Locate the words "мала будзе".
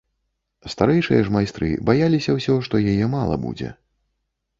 3.15-3.69